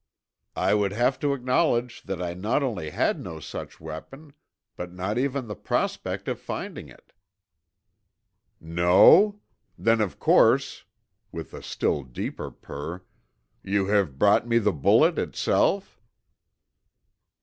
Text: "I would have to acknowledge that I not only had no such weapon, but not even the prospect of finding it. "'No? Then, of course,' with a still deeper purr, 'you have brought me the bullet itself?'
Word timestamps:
"I 0.55 0.73
would 0.73 0.93
have 0.93 1.19
to 1.19 1.33
acknowledge 1.35 2.01
that 2.05 2.19
I 2.19 2.33
not 2.33 2.63
only 2.63 2.89
had 2.89 3.19
no 3.19 3.39
such 3.39 3.79
weapon, 3.79 4.33
but 4.75 4.91
not 4.91 5.19
even 5.19 5.45
the 5.47 5.55
prospect 5.55 6.27
of 6.27 6.39
finding 6.39 6.89
it. 6.89 7.13
"'No? 8.59 9.41
Then, 9.77 10.01
of 10.01 10.17
course,' 10.17 10.85
with 11.31 11.53
a 11.53 11.61
still 11.61 12.01
deeper 12.01 12.49
purr, 12.49 13.03
'you 13.61 13.89
have 13.89 14.17
brought 14.17 14.47
me 14.47 14.57
the 14.57 14.73
bullet 14.73 15.19
itself?' 15.19 16.01